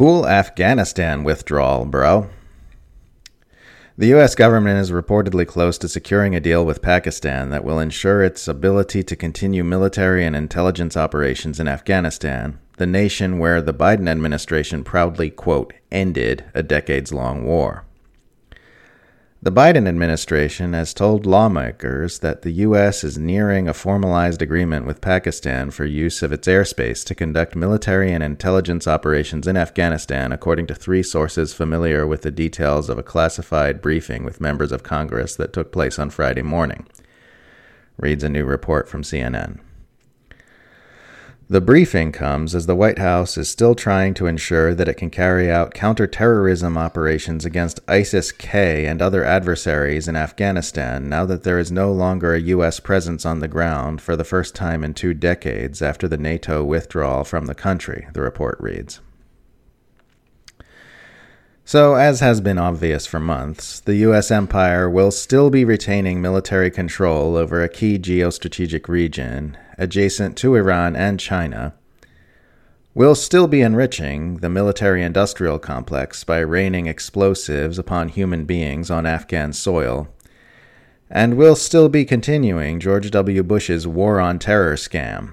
Cool 0.00 0.26
Afghanistan 0.26 1.24
withdrawal, 1.24 1.84
bro. 1.84 2.30
The 3.98 4.06
U.S. 4.06 4.34
government 4.34 4.78
is 4.78 4.90
reportedly 4.90 5.46
close 5.46 5.76
to 5.76 5.90
securing 5.90 6.34
a 6.34 6.40
deal 6.40 6.64
with 6.64 6.80
Pakistan 6.80 7.50
that 7.50 7.64
will 7.64 7.78
ensure 7.78 8.22
its 8.22 8.48
ability 8.48 9.02
to 9.02 9.14
continue 9.14 9.62
military 9.62 10.24
and 10.24 10.34
intelligence 10.34 10.96
operations 10.96 11.60
in 11.60 11.68
Afghanistan, 11.68 12.58
the 12.78 12.86
nation 12.86 13.38
where 13.38 13.60
the 13.60 13.74
Biden 13.74 14.08
administration 14.08 14.84
proudly, 14.84 15.28
quote, 15.28 15.74
ended 15.92 16.46
a 16.54 16.62
decades 16.62 17.12
long 17.12 17.44
war. 17.44 17.84
The 19.42 19.50
Biden 19.50 19.88
administration 19.88 20.74
has 20.74 20.92
told 20.92 21.24
lawmakers 21.24 22.18
that 22.18 22.42
the 22.42 22.50
U.S. 22.68 23.02
is 23.02 23.16
nearing 23.16 23.68
a 23.68 23.72
formalized 23.72 24.42
agreement 24.42 24.84
with 24.84 25.00
Pakistan 25.00 25.70
for 25.70 25.86
use 25.86 26.22
of 26.22 26.30
its 26.30 26.46
airspace 26.46 27.02
to 27.06 27.14
conduct 27.14 27.56
military 27.56 28.12
and 28.12 28.22
intelligence 28.22 28.86
operations 28.86 29.46
in 29.46 29.56
Afghanistan, 29.56 30.30
according 30.30 30.66
to 30.66 30.74
three 30.74 31.02
sources 31.02 31.54
familiar 31.54 32.06
with 32.06 32.20
the 32.20 32.30
details 32.30 32.90
of 32.90 32.98
a 32.98 33.02
classified 33.02 33.80
briefing 33.80 34.24
with 34.24 34.42
members 34.42 34.72
of 34.72 34.82
Congress 34.82 35.36
that 35.36 35.54
took 35.54 35.72
place 35.72 35.98
on 35.98 36.10
Friday 36.10 36.42
morning. 36.42 36.86
Reads 37.96 38.22
a 38.22 38.28
new 38.28 38.44
report 38.44 38.90
from 38.90 39.02
CNN. 39.02 39.60
The 41.50 41.60
briefing 41.60 42.12
comes 42.12 42.54
as 42.54 42.66
the 42.66 42.76
White 42.76 43.00
House 43.00 43.36
is 43.36 43.48
still 43.48 43.74
trying 43.74 44.14
to 44.14 44.28
ensure 44.28 44.72
that 44.72 44.86
it 44.86 44.94
can 44.94 45.10
carry 45.10 45.50
out 45.50 45.74
counterterrorism 45.74 46.78
operations 46.78 47.44
against 47.44 47.80
ISIS 47.88 48.30
K 48.30 48.86
and 48.86 49.02
other 49.02 49.24
adversaries 49.24 50.06
in 50.06 50.14
Afghanistan 50.14 51.08
now 51.08 51.26
that 51.26 51.42
there 51.42 51.58
is 51.58 51.72
no 51.72 51.90
longer 51.90 52.34
a 52.34 52.40
U.S. 52.40 52.78
presence 52.78 53.26
on 53.26 53.40
the 53.40 53.48
ground 53.48 54.00
for 54.00 54.14
the 54.14 54.22
first 54.22 54.54
time 54.54 54.84
in 54.84 54.94
two 54.94 55.12
decades 55.12 55.82
after 55.82 56.06
the 56.06 56.16
NATO 56.16 56.62
withdrawal 56.62 57.24
from 57.24 57.46
the 57.46 57.54
country, 57.56 58.06
the 58.12 58.22
report 58.22 58.56
reads. 58.60 59.00
So, 61.64 61.96
as 61.96 62.20
has 62.20 62.40
been 62.40 62.58
obvious 62.58 63.06
for 63.06 63.18
months, 63.18 63.80
the 63.80 63.96
U.S. 63.96 64.30
empire 64.30 64.88
will 64.88 65.10
still 65.10 65.50
be 65.50 65.64
retaining 65.64 66.22
military 66.22 66.70
control 66.70 67.36
over 67.36 67.60
a 67.60 67.68
key 67.68 67.98
geostrategic 67.98 68.88
region 68.88 69.56
adjacent 69.80 70.36
to 70.36 70.54
Iran 70.54 70.94
and 70.94 71.18
China, 71.18 71.74
will 72.94 73.14
still 73.14 73.48
be 73.48 73.62
enriching 73.62 74.36
the 74.36 74.50
military 74.50 75.02
industrial 75.02 75.58
complex 75.58 76.22
by 76.22 76.38
raining 76.38 76.86
explosives 76.86 77.78
upon 77.78 78.08
human 78.08 78.44
beings 78.44 78.90
on 78.90 79.06
Afghan 79.06 79.52
soil, 79.52 80.08
and 81.08 81.36
will 81.36 81.56
still 81.56 81.88
be 81.88 82.04
continuing 82.04 82.78
George 82.78 83.10
W. 83.10 83.42
Bush's 83.42 83.86
war 83.86 84.20
on 84.20 84.38
terror 84.38 84.74
scam. 84.74 85.32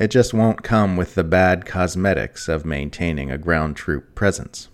It 0.00 0.08
just 0.08 0.34
won't 0.34 0.64
come 0.64 0.96
with 0.96 1.14
the 1.14 1.22
bad 1.22 1.66
cosmetics 1.66 2.48
of 2.48 2.64
maintaining 2.64 3.30
a 3.30 3.38
ground 3.38 3.76
troop 3.76 4.14
presence. 4.14 4.68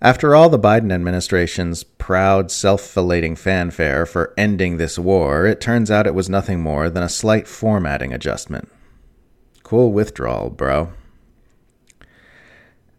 After 0.00 0.36
all 0.36 0.48
the 0.48 0.60
Biden 0.60 0.92
administration's 0.92 1.82
proud, 2.08 2.50
self 2.50 2.80
felating 2.80 3.36
fanfare 3.36 4.06
for 4.06 4.32
ending 4.34 4.78
this 4.78 4.98
war, 4.98 5.44
it 5.44 5.60
turns 5.60 5.90
out 5.90 6.06
it 6.06 6.14
was 6.14 6.26
nothing 6.26 6.58
more 6.58 6.88
than 6.88 7.02
a 7.02 7.08
slight 7.08 7.46
formatting 7.46 8.14
adjustment. 8.14 8.66
Cool 9.62 9.92
withdrawal, 9.92 10.48
bro. 10.48 10.90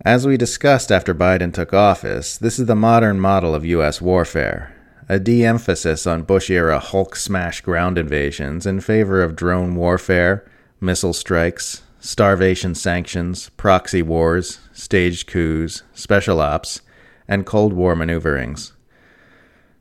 As 0.05 0.27
we 0.27 0.37
discussed 0.37 0.91
after 0.91 1.15
Biden 1.15 1.51
took 1.51 1.73
office, 1.73 2.37
this 2.37 2.59
is 2.59 2.67
the 2.67 2.75
modern 2.75 3.19
model 3.19 3.55
of 3.55 3.65
U.S. 3.65 3.99
warfare 3.99 4.75
a 5.09 5.17
de 5.17 5.43
emphasis 5.43 6.05
on 6.05 6.21
Bush 6.21 6.51
era 6.51 6.77
Hulk 6.77 7.15
smash 7.15 7.61
ground 7.61 7.97
invasions 7.97 8.67
in 8.67 8.79
favor 8.79 9.23
of 9.23 9.35
drone 9.35 9.73
warfare, 9.73 10.47
missile 10.79 11.13
strikes, 11.13 11.81
starvation 11.99 12.75
sanctions, 12.75 13.49
proxy 13.57 14.03
wars, 14.03 14.59
staged 14.71 15.25
coups, 15.25 15.81
special 15.95 16.39
ops, 16.39 16.81
and 17.27 17.47
Cold 17.47 17.73
War 17.73 17.95
maneuverings. 17.95 18.73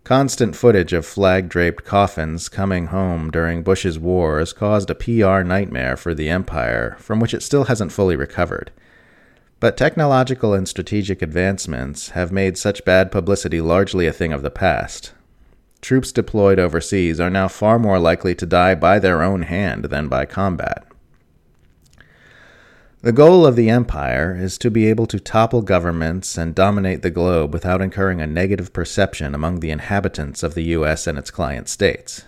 Constant 0.09 0.57
footage 0.57 0.95
of 0.95 1.05
flag 1.05 1.51
draped 1.51 1.85
coffins 1.85 2.48
coming 2.48 2.86
home 2.86 3.30
during 3.30 3.63
Bush's 3.63 3.98
wars 3.98 4.55
caused 4.55 4.89
a 4.89 4.95
PR 4.95 5.42
nightmare 5.42 5.98
for 5.98 6.14
the 6.14 6.30
empire, 6.30 6.96
from 6.98 7.20
which 7.20 7.35
it 7.35 7.42
still 7.42 7.64
hasn't 7.64 7.92
fully 7.92 8.17
recovered. 8.17 8.70
But 9.61 9.77
technological 9.77 10.55
and 10.55 10.67
strategic 10.67 11.20
advancements 11.20 12.08
have 12.17 12.33
made 12.33 12.57
such 12.57 12.86
bad 12.86 13.13
publicity 13.13 13.61
largely 13.61 14.07
a 14.07 14.13
thing 14.14 14.33
of 14.33 14.41
the 14.41 14.51
past. 14.51 15.13
Troops 15.83 16.11
deployed 16.11 16.58
overseas 16.58 17.20
are 17.20 17.29
now 17.29 17.47
far 17.47 17.79
more 17.79 17.98
likely 17.98 18.35
to 18.36 18.47
die 18.47 18.74
by 18.74 18.98
their 18.98 19.23
own 19.23 19.42
hand 19.42 19.85
than 19.85 20.08
by 20.08 20.24
combat. 20.24 20.87
The 23.01 23.13
goal 23.13 23.47
of 23.47 23.55
the 23.55 23.70
empire 23.70 24.36
is 24.36 24.59
to 24.59 24.73
be 24.73 24.89
able 24.89 25.07
to 25.07 25.20
topple 25.20 25.63
governments 25.63 26.36
and 26.36 26.53
dominate 26.53 27.03
the 27.03 27.13
globe 27.13 27.53
without 27.53 27.81
incurring 27.81 28.20
a 28.20 28.27
negative 28.27 28.73
perception 28.73 29.36
among 29.36 29.61
the 29.61 29.70
inhabitants 29.70 30.42
of 30.42 30.55
the 30.55 30.64
U.S. 30.75 31.07
and 31.07 31.17
its 31.17 31.31
client 31.31 31.69
states. 31.69 32.25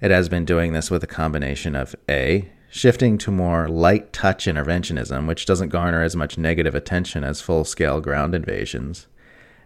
It 0.00 0.10
has 0.10 0.28
been 0.28 0.44
doing 0.44 0.72
this 0.72 0.90
with 0.90 1.04
a 1.04 1.06
combination 1.06 1.76
of 1.76 1.94
A. 2.08 2.50
Shifting 2.68 3.16
to 3.18 3.30
more 3.30 3.68
light 3.68 4.12
touch 4.12 4.46
interventionism, 4.46 5.28
which 5.28 5.46
doesn't 5.46 5.68
garner 5.68 6.02
as 6.02 6.16
much 6.16 6.36
negative 6.36 6.74
attention 6.74 7.22
as 7.22 7.40
full 7.40 7.64
scale 7.64 8.00
ground 8.00 8.34
invasions, 8.34 9.06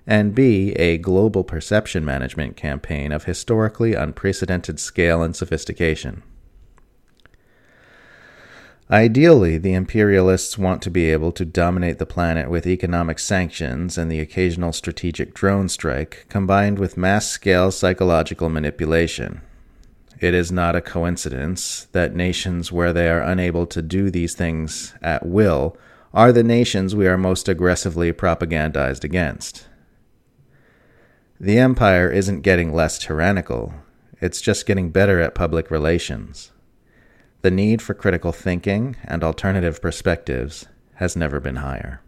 and 0.07 0.35
B. 0.35 0.73
A 0.73 0.99
global 0.99 1.45
perception 1.45 2.05
management 2.05 2.57
campaign 2.57 3.11
of 3.11 3.25
historically 3.25 3.95
unprecedented 3.95 4.81
scale 4.81 5.23
and 5.23 5.35
sophistication. 5.35 6.23
Ideally, 8.91 9.59
the 9.59 9.75
imperialists 9.75 10.57
want 10.57 10.81
to 10.83 10.91
be 10.91 11.11
able 11.11 11.33
to 11.33 11.45
dominate 11.45 11.99
the 11.99 12.07
planet 12.07 12.49
with 12.49 12.69
economic 12.69 13.19
sanctions 13.19 13.99
and 13.99 14.09
the 14.11 14.21
occasional 14.21 14.73
strategic 14.73 15.35
drone 15.35 15.69
strike, 15.69 16.25
combined 16.29 16.79
with 16.79 16.97
mass 16.97 17.29
scale 17.29 17.73
psychological 17.73 18.49
manipulation. 18.49 19.41
It 20.21 20.35
is 20.35 20.53
not 20.53 20.77
a 20.77 20.81
coincidence 20.81 21.89
that 21.93 22.15
nations 22.15 22.71
where 22.71 22.93
they 22.93 23.11
are 23.11 23.21
unable 23.21 23.67
to 23.67 23.83
do 23.83 24.09
these 24.09 24.35
things 24.35 24.95
at 25.03 25.27
will 25.27 25.77
are 26.15 26.31
the 26.31 26.45
nations 26.45 26.95
we 26.95 27.09
are 27.09 27.19
most 27.19 27.49
aggressively 27.49 28.13
propagandized 28.13 29.03
against. 29.03 29.67
The 31.41 31.59
empire 31.59 32.09
isn't 32.09 32.43
getting 32.43 32.73
less 32.73 33.01
tyrannical, 33.01 33.75
it's 34.21 34.41
just 34.41 34.65
getting 34.65 34.91
better 34.91 35.21
at 35.21 35.35
public 35.35 35.73
relations. 35.73 36.53
The 37.43 37.51
need 37.51 37.83
for 37.83 37.95
critical 37.95 38.33
thinking 38.33 38.97
and 39.05 39.23
alternative 39.23 39.81
perspectives 39.81 40.67
has 40.95 41.17
never 41.17 41.41
been 41.41 41.57
higher. 41.57 42.01